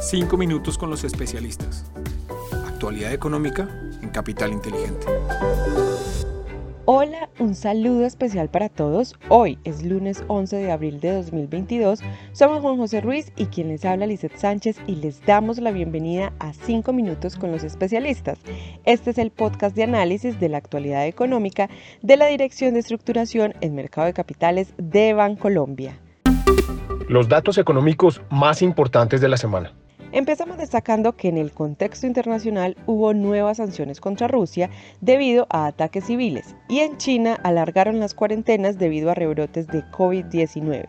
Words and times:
Cinco 0.00 0.36
minutos 0.36 0.78
con 0.78 0.90
los 0.90 1.02
especialistas. 1.02 1.90
Actualidad 2.68 3.12
económica 3.12 3.68
en 4.00 4.10
Capital 4.10 4.52
Inteligente. 4.52 5.06
Hola, 6.84 7.28
un 7.40 7.56
saludo 7.56 8.06
especial 8.06 8.48
para 8.48 8.68
todos. 8.68 9.16
Hoy 9.28 9.58
es 9.64 9.82
lunes 9.82 10.22
11 10.28 10.56
de 10.56 10.70
abril 10.70 11.00
de 11.00 11.14
2022. 11.14 12.00
Somos 12.30 12.60
Juan 12.60 12.76
José 12.76 13.00
Ruiz 13.00 13.32
y 13.34 13.46
quien 13.46 13.68
les 13.68 13.84
habla 13.84 14.06
Lizeth 14.06 14.36
Sánchez 14.36 14.76
y 14.86 14.94
les 14.94 15.20
damos 15.26 15.58
la 15.58 15.72
bienvenida 15.72 16.32
a 16.38 16.52
5 16.52 16.92
minutos 16.92 17.34
con 17.34 17.50
los 17.50 17.64
especialistas. 17.64 18.38
Este 18.84 19.10
es 19.10 19.18
el 19.18 19.32
podcast 19.32 19.74
de 19.74 19.82
análisis 19.82 20.38
de 20.38 20.48
la 20.48 20.58
actualidad 20.58 21.08
económica 21.08 21.68
de 22.02 22.16
la 22.16 22.26
Dirección 22.26 22.74
de 22.74 22.80
Estructuración 22.80 23.54
en 23.60 23.74
Mercado 23.74 24.06
de 24.06 24.14
Capitales 24.14 24.72
de 24.78 25.12
Bancolombia. 25.12 25.98
Los 27.08 27.28
datos 27.28 27.58
económicos 27.58 28.22
más 28.30 28.62
importantes 28.62 29.20
de 29.20 29.28
la 29.28 29.36
semana. 29.36 29.72
Empezamos 30.10 30.56
destacando 30.56 31.16
que 31.16 31.28
en 31.28 31.36
el 31.36 31.52
contexto 31.52 32.06
internacional 32.06 32.78
hubo 32.86 33.12
nuevas 33.12 33.58
sanciones 33.58 34.00
contra 34.00 34.26
Rusia 34.26 34.70
debido 35.02 35.46
a 35.50 35.66
ataques 35.66 36.04
civiles 36.06 36.56
y 36.66 36.78
en 36.78 36.96
China 36.96 37.38
alargaron 37.42 38.00
las 38.00 38.14
cuarentenas 38.14 38.78
debido 38.78 39.10
a 39.10 39.14
rebrotes 39.14 39.66
de 39.66 39.84
COVID-19. 39.84 40.86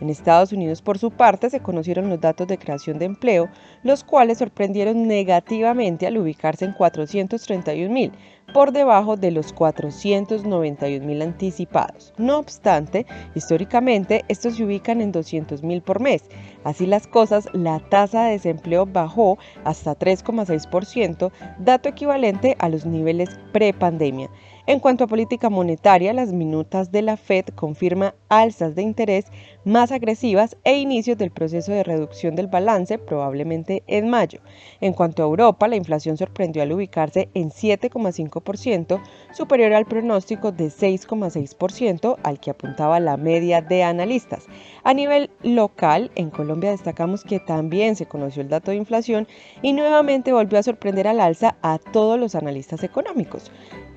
En 0.00 0.08
Estados 0.08 0.52
Unidos, 0.52 0.80
por 0.80 0.98
su 0.98 1.10
parte, 1.10 1.50
se 1.50 1.60
conocieron 1.60 2.08
los 2.08 2.20
datos 2.20 2.48
de 2.48 2.56
creación 2.56 2.98
de 2.98 3.04
empleo, 3.04 3.50
los 3.82 4.04
cuales 4.04 4.38
sorprendieron 4.38 5.06
negativamente 5.06 6.06
al 6.06 6.16
ubicarse 6.16 6.64
en 6.64 6.72
431 6.72 7.92
mil, 7.92 8.10
por 8.52 8.72
debajo 8.72 9.16
de 9.16 9.30
los 9.30 9.52
491 9.52 11.04
mil 11.06 11.22
anticipados. 11.22 12.12
No 12.18 12.38
obstante, 12.38 13.06
históricamente 13.34 14.24
estos 14.28 14.56
se 14.56 14.64
ubican 14.64 15.00
en 15.00 15.12
200 15.12 15.62
mil 15.62 15.82
por 15.82 16.00
mes. 16.00 16.24
Así 16.64 16.86
las 16.86 17.06
cosas, 17.06 17.48
la 17.52 17.80
tasa 17.80 18.24
de 18.24 18.32
desempleo 18.32 18.86
bajó 18.86 19.38
hasta 19.64 19.98
3,6%, 19.98 21.32
dato 21.58 21.88
equivalente 21.88 22.56
a 22.58 22.68
los 22.68 22.86
niveles 22.86 23.30
prepandemia. 23.52 24.30
En 24.64 24.78
cuanto 24.78 25.02
a 25.02 25.08
política 25.08 25.50
monetaria, 25.50 26.12
las 26.12 26.32
minutas 26.32 26.92
de 26.92 27.02
la 27.02 27.16
Fed 27.16 27.46
confirman 27.46 28.14
alzas 28.28 28.76
de 28.76 28.82
interés 28.82 29.24
más 29.64 29.90
agresivas 29.90 30.56
e 30.62 30.78
inicios 30.78 31.18
del 31.18 31.32
proceso 31.32 31.72
de 31.72 31.82
reducción 31.82 32.36
del 32.36 32.46
balance 32.46 32.96
probablemente 32.96 33.82
en 33.88 34.08
mayo. 34.08 34.38
En 34.80 34.92
cuanto 34.92 35.22
a 35.22 35.26
Europa, 35.26 35.66
la 35.66 35.74
inflación 35.74 36.16
sorprendió 36.16 36.62
al 36.62 36.70
ubicarse 36.70 37.28
en 37.34 37.50
7,5%, 37.50 39.02
superior 39.32 39.72
al 39.72 39.86
pronóstico 39.86 40.52
de 40.52 40.66
6,6% 40.66 42.18
al 42.22 42.38
que 42.38 42.52
apuntaba 42.52 43.00
la 43.00 43.16
media 43.16 43.62
de 43.62 43.82
analistas. 43.82 44.46
A 44.84 44.94
nivel 44.94 45.30
local, 45.42 46.12
en 46.14 46.30
Colombia 46.30 46.70
destacamos 46.70 47.24
que 47.24 47.40
también 47.40 47.96
se 47.96 48.06
conoció 48.06 48.42
el 48.42 48.48
dato 48.48 48.70
de 48.70 48.76
inflación 48.76 49.26
y 49.60 49.72
nuevamente 49.72 50.32
volvió 50.32 50.60
a 50.60 50.62
sorprender 50.62 51.08
al 51.08 51.18
alza 51.18 51.56
a 51.62 51.78
todos 51.78 52.18
los 52.18 52.36
analistas 52.36 52.84
económicos. 52.84 53.50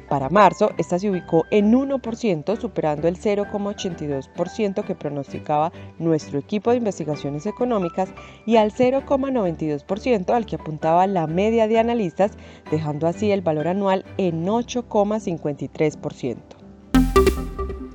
Para 0.09 0.29
marzo, 0.29 0.71
esta 0.77 0.99
se 0.99 1.09
ubicó 1.09 1.45
en 1.49 1.73
1%, 1.73 2.59
superando 2.59 3.07
el 3.07 3.17
0,82% 3.17 4.83
que 4.83 4.93
pronosticaba 4.93 5.71
nuestro 5.97 6.37
equipo 6.37 6.71
de 6.71 6.77
investigaciones 6.77 7.45
económicas 7.47 8.09
y 8.45 8.57
al 8.57 8.71
0,92% 8.71 10.29
al 10.33 10.45
que 10.45 10.57
apuntaba 10.57 11.07
la 11.07 11.25
media 11.25 11.67
de 11.67 11.79
analistas, 11.79 12.33
dejando 12.69 13.07
así 13.07 13.31
el 13.31 13.41
valor 13.41 13.67
anual 13.67 14.05
en 14.17 14.45
8,53%. 14.45 16.37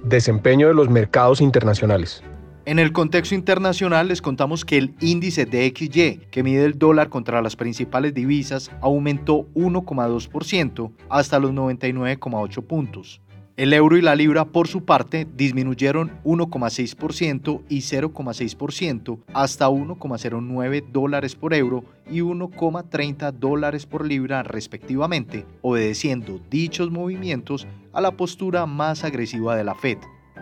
Desempeño 0.02 0.66
de 0.66 0.74
los 0.74 0.88
mercados 0.90 1.40
internacionales. 1.40 2.24
En 2.70 2.78
el 2.78 2.92
contexto 2.92 3.34
internacional 3.34 4.06
les 4.06 4.22
contamos 4.22 4.64
que 4.64 4.78
el 4.78 4.94
índice 5.00 5.44
DXY, 5.44 6.28
que 6.30 6.44
mide 6.44 6.64
el 6.64 6.78
dólar 6.78 7.08
contra 7.08 7.42
las 7.42 7.56
principales 7.56 8.14
divisas, 8.14 8.70
aumentó 8.80 9.48
1,2% 9.56 10.92
hasta 11.08 11.40
los 11.40 11.50
99,8 11.50 12.62
puntos. 12.64 13.20
El 13.56 13.72
euro 13.72 13.96
y 13.96 14.02
la 14.02 14.14
libra, 14.14 14.44
por 14.44 14.68
su 14.68 14.84
parte, 14.84 15.26
disminuyeron 15.34 16.12
1,6% 16.22 17.62
y 17.68 17.78
0,6% 17.78 19.18
hasta 19.34 19.68
1,09 19.68 20.92
dólares 20.92 21.34
por 21.34 21.54
euro 21.54 21.82
y 22.08 22.20
1,30 22.20 23.32
dólares 23.32 23.84
por 23.84 24.06
libra 24.06 24.44
respectivamente, 24.44 25.44
obedeciendo 25.62 26.40
dichos 26.48 26.92
movimientos 26.92 27.66
a 27.92 28.00
la 28.00 28.12
postura 28.12 28.64
más 28.66 29.02
agresiva 29.02 29.56
de 29.56 29.64
la 29.64 29.74
Fed. 29.74 29.98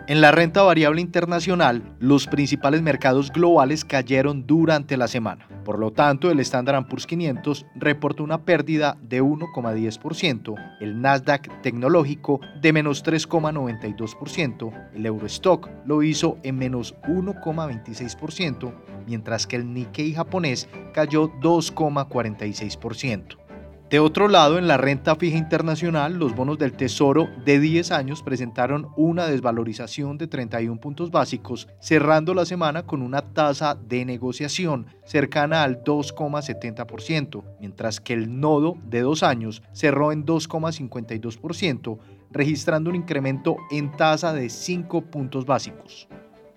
En 0.09 0.19
la 0.21 0.31
renta 0.31 0.63
variable 0.63 1.01
internacional, 1.01 1.83
los 1.99 2.25
principales 2.25 2.81
mercados 2.81 3.31
globales 3.31 3.85
cayeron 3.85 4.47
durante 4.47 4.97
la 4.97 5.07
semana. 5.07 5.47
Por 5.63 5.77
lo 5.77 5.91
tanto, 5.91 6.31
el 6.31 6.39
Standard 6.39 6.87
Poor's 6.87 7.05
500 7.05 7.67
reportó 7.75 8.23
una 8.23 8.43
pérdida 8.43 8.97
de 9.03 9.21
1,10%, 9.21 10.55
el 10.79 10.99
Nasdaq 10.99 11.61
tecnológico 11.61 12.39
de 12.59 12.73
menos 12.73 13.05
3,92%, 13.05 14.89
el 14.95 15.05
Eurostock 15.05 15.69
lo 15.85 16.01
hizo 16.01 16.39
en 16.41 16.57
menos 16.57 16.95
1,26%, 17.03 18.73
mientras 19.05 19.45
que 19.45 19.57
el 19.57 19.71
Nikkei 19.71 20.15
japonés 20.15 20.67
cayó 20.91 21.29
2,46%. 21.39 23.48
De 23.89 23.99
otro 23.99 24.27
lado, 24.27 24.59
en 24.59 24.67
la 24.67 24.77
renta 24.77 25.15
fija 25.15 25.35
internacional, 25.35 26.13
los 26.19 26.35
bonos 26.35 26.59
del 26.59 26.73
Tesoro 26.73 27.27
de 27.43 27.59
10 27.59 27.89
años 27.89 28.21
presentaron 28.21 28.89
una 28.95 29.25
desvalorización 29.25 30.19
de 30.19 30.27
31 30.27 30.79
puntos 30.79 31.09
básicos, 31.09 31.67
cerrando 31.79 32.35
la 32.35 32.45
semana 32.45 32.83
con 32.83 33.01
una 33.01 33.33
tasa 33.33 33.73
de 33.73 34.05
negociación 34.05 34.85
cercana 35.05 35.63
al 35.63 35.83
2,70%, 35.83 37.43
mientras 37.59 37.99
que 37.99 38.13
el 38.13 38.39
nodo 38.39 38.77
de 38.83 39.01
2 39.01 39.23
años 39.23 39.63
cerró 39.71 40.11
en 40.11 40.23
2,52%, 40.23 41.97
registrando 42.29 42.91
un 42.91 42.95
incremento 42.95 43.57
en 43.71 43.91
tasa 43.91 44.33
de 44.33 44.51
5 44.51 45.01
puntos 45.05 45.47
básicos. 45.47 46.07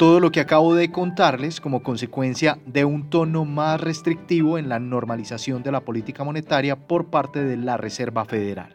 Todo 0.03 0.19
lo 0.19 0.33
que 0.33 0.41
acabo 0.41 0.75
de 0.75 0.91
contarles 0.91 1.61
como 1.61 1.85
consecuencia 1.85 2.59
de 2.67 2.85
un 2.85 3.09
tono 3.09 3.45
más 3.45 3.81
restrictivo 3.81 4.59
en 4.59 4.69
la 4.69 4.81
normalización 4.81 5.63
de 5.63 5.71
la 5.71 5.83
política 5.83 6.25
monetaria 6.25 6.75
por 6.75 7.07
parte 7.07 7.45
de 7.45 7.57
la 7.57 7.77
Reserva 7.77 8.25
Federal. 8.25 8.75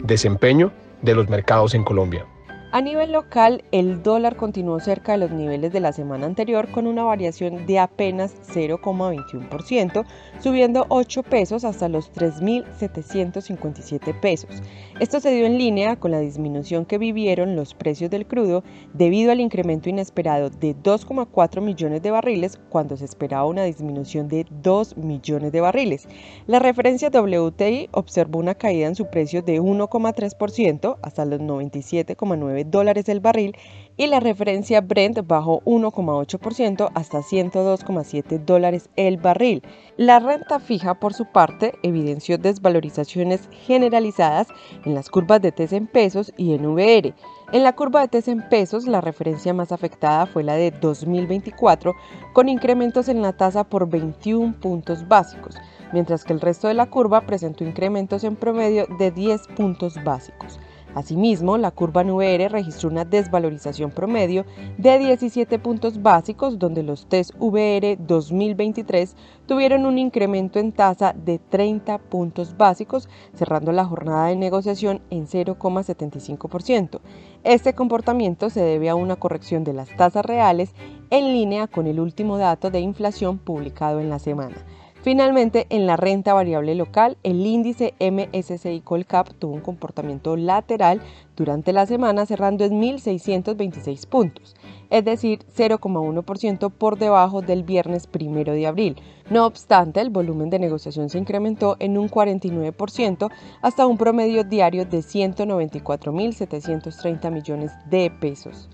Desempeño 0.00 0.72
de 1.00 1.14
los 1.14 1.30
mercados 1.30 1.72
en 1.72 1.84
Colombia. 1.84 2.26
A 2.74 2.80
nivel 2.80 3.12
local, 3.12 3.62
el 3.70 4.02
dólar 4.02 4.34
continuó 4.34 4.80
cerca 4.80 5.12
de 5.12 5.18
los 5.18 5.30
niveles 5.30 5.72
de 5.72 5.78
la 5.78 5.92
semana 5.92 6.26
anterior 6.26 6.68
con 6.72 6.88
una 6.88 7.04
variación 7.04 7.66
de 7.66 7.78
apenas 7.78 8.34
0,21%, 8.52 10.04
subiendo 10.40 10.84
8 10.88 11.22
pesos 11.22 11.64
hasta 11.64 11.88
los 11.88 12.12
3.757 12.12 14.18
pesos. 14.18 14.60
Esto 14.98 15.20
se 15.20 15.30
dio 15.30 15.46
en 15.46 15.56
línea 15.56 15.94
con 15.94 16.10
la 16.10 16.18
disminución 16.18 16.84
que 16.84 16.98
vivieron 16.98 17.54
los 17.54 17.74
precios 17.74 18.10
del 18.10 18.26
crudo 18.26 18.64
debido 18.92 19.30
al 19.30 19.38
incremento 19.38 19.88
inesperado 19.88 20.50
de 20.50 20.74
2,4 20.74 21.60
millones 21.60 22.02
de 22.02 22.10
barriles 22.10 22.58
cuando 22.70 22.96
se 22.96 23.04
esperaba 23.04 23.46
una 23.46 23.62
disminución 23.62 24.26
de 24.26 24.46
2 24.50 24.96
millones 24.96 25.52
de 25.52 25.60
barriles. 25.60 26.08
La 26.48 26.58
referencia 26.58 27.08
WTI 27.08 27.90
observó 27.92 28.40
una 28.40 28.56
caída 28.56 28.88
en 28.88 28.96
su 28.96 29.06
precio 29.06 29.42
de 29.42 29.60
1,3% 29.60 30.98
hasta 31.02 31.24
los 31.24 31.40
97,9 31.40 32.63
dólares 32.70 33.08
el 33.08 33.20
barril 33.20 33.56
y 33.96 34.06
la 34.08 34.20
referencia 34.20 34.80
Brent 34.80 35.26
bajó 35.26 35.60
1,8% 35.62 36.90
hasta 36.94 37.18
102,7 37.18 38.44
dólares 38.44 38.90
el 38.96 39.18
barril. 39.18 39.62
La 39.96 40.18
renta 40.18 40.58
fija, 40.58 40.94
por 40.94 41.14
su 41.14 41.26
parte, 41.26 41.74
evidenció 41.82 42.36
desvalorizaciones 42.38 43.48
generalizadas 43.66 44.48
en 44.84 44.94
las 44.94 45.10
curvas 45.10 45.40
de 45.40 45.52
TES 45.52 45.72
en 45.74 45.86
pesos 45.86 46.32
y 46.36 46.54
en 46.54 46.66
VR. 46.66 47.14
En 47.52 47.62
la 47.62 47.74
curva 47.74 48.00
de 48.00 48.08
TES 48.08 48.28
en 48.28 48.48
pesos, 48.48 48.86
la 48.86 49.00
referencia 49.00 49.54
más 49.54 49.70
afectada 49.70 50.26
fue 50.26 50.42
la 50.42 50.54
de 50.54 50.72
2024, 50.72 51.94
con 52.32 52.48
incrementos 52.48 53.08
en 53.08 53.22
la 53.22 53.32
tasa 53.32 53.62
por 53.62 53.88
21 53.88 54.58
puntos 54.60 55.06
básicos, 55.06 55.56
mientras 55.92 56.24
que 56.24 56.32
el 56.32 56.40
resto 56.40 56.66
de 56.66 56.74
la 56.74 56.86
curva 56.86 57.20
presentó 57.20 57.62
incrementos 57.62 58.24
en 58.24 58.34
promedio 58.34 58.86
de 58.98 59.12
10 59.12 59.42
puntos 59.56 60.02
básicos. 60.02 60.58
Asimismo, 60.94 61.58
la 61.58 61.72
curva 61.72 62.04
NVR 62.04 62.48
registró 62.48 62.88
una 62.88 63.04
desvalorización 63.04 63.90
promedio 63.90 64.46
de 64.78 64.98
17 64.98 65.58
puntos 65.58 66.00
básicos, 66.00 66.58
donde 66.58 66.82
los 66.82 67.06
test 67.06 67.32
VR 67.38 67.96
2023 67.98 69.16
tuvieron 69.46 69.86
un 69.86 69.98
incremento 69.98 70.58
en 70.58 70.72
tasa 70.72 71.12
de 71.12 71.38
30 71.38 71.98
puntos 71.98 72.56
básicos, 72.56 73.08
cerrando 73.34 73.72
la 73.72 73.84
jornada 73.84 74.28
de 74.28 74.36
negociación 74.36 75.02
en 75.10 75.26
0,75%. 75.26 77.00
Este 77.42 77.74
comportamiento 77.74 78.48
se 78.48 78.62
debe 78.62 78.88
a 78.88 78.94
una 78.94 79.16
corrección 79.16 79.64
de 79.64 79.72
las 79.72 79.94
tasas 79.96 80.24
reales 80.24 80.74
en 81.10 81.32
línea 81.32 81.66
con 81.66 81.86
el 81.86 82.00
último 82.00 82.38
dato 82.38 82.70
de 82.70 82.80
inflación 82.80 83.38
publicado 83.38 84.00
en 84.00 84.10
la 84.10 84.18
semana. 84.18 84.56
Finalmente, 85.04 85.66
en 85.68 85.86
la 85.86 85.96
renta 85.98 86.32
variable 86.32 86.74
local, 86.74 87.18
el 87.24 87.44
índice 87.44 87.92
MSCI 88.00 88.80
Colcap 88.80 89.28
tuvo 89.38 89.52
un 89.52 89.60
comportamiento 89.60 90.34
lateral 90.34 91.02
durante 91.36 91.74
la 91.74 91.84
semana 91.84 92.24
cerrando 92.24 92.64
en 92.64 92.80
1.626 92.80 94.06
puntos, 94.06 94.56
es 94.88 95.04
decir, 95.04 95.40
0,1% 95.54 96.70
por 96.70 96.98
debajo 96.98 97.42
del 97.42 97.64
viernes 97.64 98.06
primero 98.06 98.54
de 98.54 98.66
abril. 98.66 98.96
No 99.28 99.44
obstante, 99.44 100.00
el 100.00 100.08
volumen 100.08 100.48
de 100.48 100.58
negociación 100.58 101.10
se 101.10 101.18
incrementó 101.18 101.76
en 101.80 101.98
un 101.98 102.08
49% 102.08 103.30
hasta 103.60 103.86
un 103.86 103.98
promedio 103.98 104.42
diario 104.42 104.86
de 104.86 105.00
194.730 105.00 107.30
millones 107.30 107.72
de 107.90 108.10
pesos. 108.10 108.70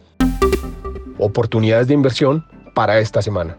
Oportunidades 1.19 1.88
de 1.88 1.94
inversión 1.94 2.44
para 2.73 3.00
esta 3.00 3.21
semana. 3.21 3.59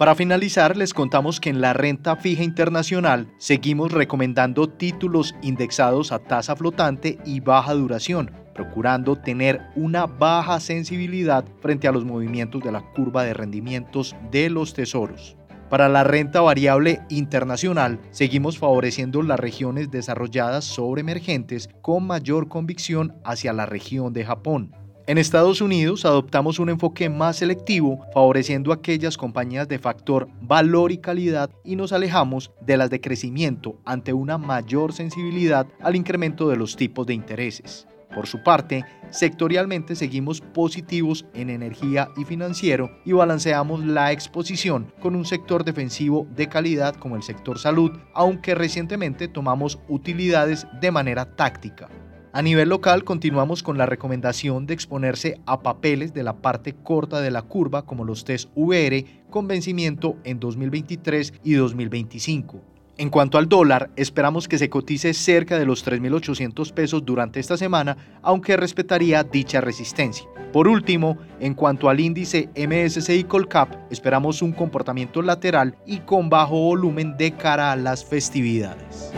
Para 0.00 0.14
finalizar, 0.14 0.78
les 0.78 0.94
contamos 0.94 1.40
que 1.40 1.50
en 1.50 1.60
la 1.60 1.74
renta 1.74 2.16
fija 2.16 2.42
internacional 2.42 3.30
seguimos 3.36 3.92
recomendando 3.92 4.66
títulos 4.66 5.34
indexados 5.42 6.10
a 6.10 6.20
tasa 6.20 6.56
flotante 6.56 7.18
y 7.26 7.40
baja 7.40 7.74
duración, 7.74 8.30
procurando 8.54 9.16
tener 9.16 9.60
una 9.76 10.06
baja 10.06 10.58
sensibilidad 10.58 11.44
frente 11.60 11.86
a 11.86 11.92
los 11.92 12.06
movimientos 12.06 12.62
de 12.62 12.72
la 12.72 12.80
curva 12.80 13.24
de 13.24 13.34
rendimientos 13.34 14.16
de 14.30 14.48
los 14.48 14.72
tesoros. 14.72 15.36
Para 15.68 15.90
la 15.90 16.02
renta 16.02 16.40
variable 16.40 17.02
internacional, 17.10 18.00
seguimos 18.10 18.56
favoreciendo 18.56 19.20
las 19.20 19.38
regiones 19.38 19.90
desarrolladas 19.90 20.64
sobre 20.64 21.02
emergentes 21.02 21.68
con 21.82 22.06
mayor 22.06 22.48
convicción 22.48 23.20
hacia 23.22 23.52
la 23.52 23.66
región 23.66 24.14
de 24.14 24.24
Japón. 24.24 24.79
En 25.10 25.18
Estados 25.18 25.60
Unidos 25.60 26.04
adoptamos 26.04 26.60
un 26.60 26.68
enfoque 26.68 27.08
más 27.08 27.38
selectivo, 27.38 28.06
favoreciendo 28.14 28.72
aquellas 28.72 29.16
compañías 29.16 29.66
de 29.66 29.80
factor 29.80 30.28
valor 30.40 30.92
y 30.92 30.98
calidad 30.98 31.50
y 31.64 31.74
nos 31.74 31.92
alejamos 31.92 32.52
de 32.60 32.76
las 32.76 32.90
de 32.90 33.00
crecimiento 33.00 33.80
ante 33.84 34.12
una 34.12 34.38
mayor 34.38 34.92
sensibilidad 34.92 35.66
al 35.80 35.96
incremento 35.96 36.48
de 36.48 36.56
los 36.56 36.76
tipos 36.76 37.08
de 37.08 37.14
intereses. 37.14 37.88
Por 38.14 38.28
su 38.28 38.44
parte, 38.44 38.84
sectorialmente 39.10 39.96
seguimos 39.96 40.40
positivos 40.40 41.26
en 41.34 41.50
energía 41.50 42.10
y 42.16 42.24
financiero 42.24 42.88
y 43.04 43.10
balanceamos 43.10 43.84
la 43.84 44.12
exposición 44.12 44.92
con 45.00 45.16
un 45.16 45.24
sector 45.24 45.64
defensivo 45.64 46.28
de 46.36 46.48
calidad 46.48 46.94
como 46.94 47.16
el 47.16 47.24
sector 47.24 47.58
salud, 47.58 47.90
aunque 48.14 48.54
recientemente 48.54 49.26
tomamos 49.26 49.80
utilidades 49.88 50.68
de 50.80 50.92
manera 50.92 51.34
táctica. 51.34 51.88
A 52.32 52.42
nivel 52.42 52.68
local 52.68 53.02
continuamos 53.02 53.64
con 53.64 53.76
la 53.76 53.86
recomendación 53.86 54.64
de 54.64 54.74
exponerse 54.74 55.40
a 55.46 55.62
papeles 55.62 56.14
de 56.14 56.22
la 56.22 56.36
parte 56.36 56.74
corta 56.74 57.20
de 57.20 57.32
la 57.32 57.42
curva 57.42 57.82
como 57.82 58.04
los 58.04 58.24
test 58.24 58.48
VR 58.54 59.04
con 59.30 59.48
vencimiento 59.48 60.16
en 60.22 60.38
2023 60.38 61.34
y 61.42 61.54
2025. 61.54 62.60
En 62.98 63.10
cuanto 63.10 63.36
al 63.36 63.48
dólar, 63.48 63.90
esperamos 63.96 64.46
que 64.46 64.58
se 64.58 64.70
cotice 64.70 65.12
cerca 65.12 65.58
de 65.58 65.66
los 65.66 65.84
3.800 65.84 66.72
pesos 66.72 67.04
durante 67.04 67.40
esta 67.40 67.56
semana, 67.56 67.96
aunque 68.22 68.56
respetaría 68.56 69.24
dicha 69.24 69.60
resistencia. 69.60 70.26
Por 70.52 70.68
último, 70.68 71.18
en 71.40 71.54
cuanto 71.54 71.88
al 71.88 71.98
índice 71.98 72.48
MSCI 72.54 73.24
Colcap, 73.24 73.74
esperamos 73.90 74.40
un 74.40 74.52
comportamiento 74.52 75.20
lateral 75.20 75.74
y 75.84 75.98
con 76.00 76.28
bajo 76.28 76.60
volumen 76.60 77.16
de 77.16 77.32
cara 77.32 77.72
a 77.72 77.76
las 77.76 78.04
festividades. 78.04 79.12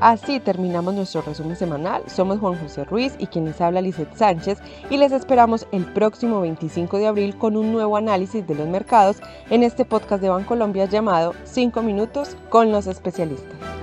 Así 0.00 0.40
terminamos 0.40 0.94
nuestro 0.94 1.20
resumen 1.20 1.56
semanal. 1.56 2.02
Somos 2.06 2.38
Juan 2.38 2.58
José 2.58 2.84
Ruiz 2.84 3.14
y 3.18 3.26
quienes 3.26 3.60
habla 3.60 3.82
Lizeth 3.82 4.16
Sánchez 4.16 4.58
y 4.88 4.96
les 4.96 5.12
esperamos 5.12 5.66
el 5.72 5.84
próximo 5.84 6.40
25 6.40 6.96
de 6.98 7.06
abril 7.06 7.36
con 7.36 7.56
un 7.56 7.70
nuevo 7.70 7.96
análisis 7.98 8.46
de 8.46 8.54
los 8.54 8.66
mercados 8.66 9.18
en 9.50 9.62
este 9.62 9.84
podcast 9.84 10.22
de 10.22 10.30
Bancolombia 10.30 10.86
llamado 10.86 11.34
5 11.44 11.82
minutos 11.82 12.36
con 12.48 12.72
los 12.72 12.86
especialistas. 12.86 13.79